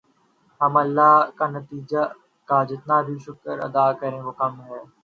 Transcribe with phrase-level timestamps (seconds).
[0.61, 1.13] ہم اللہ
[2.49, 4.81] کا جتنا بھی شکر ادا کریں وہ کم ہے